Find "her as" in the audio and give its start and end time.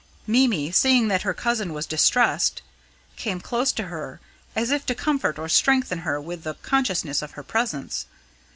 3.83-4.71